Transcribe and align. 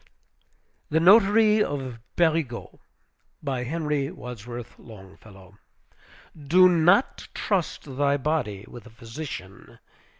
THE 0.89 0.99
NOTARY 0.99 1.63
OF 1.63 1.99
PÉRIGUEUX 2.17 2.79
BY 3.43 3.63
HENRY 3.63 4.09
WADSWORTH 4.09 4.79
LONGFELLOW 4.79 5.59
Do 6.47 6.67
not 6.67 7.27
trust 7.35 7.83
thy 7.97 8.17
body 8.17 8.65
with 8.67 8.87
a 8.87 8.89
physician. 8.89 9.77